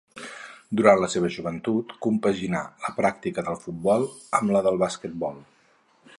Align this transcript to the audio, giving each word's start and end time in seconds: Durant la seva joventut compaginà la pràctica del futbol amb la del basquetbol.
Durant 0.79 1.01
la 1.01 1.09
seva 1.15 1.29
joventut 1.35 1.93
compaginà 2.05 2.63
la 2.87 2.93
pràctica 3.01 3.45
del 3.51 3.61
futbol 3.67 4.09
amb 4.41 4.57
la 4.57 4.65
del 4.71 4.83
basquetbol. 4.87 5.39